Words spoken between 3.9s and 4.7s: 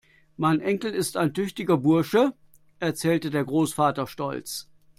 stolz.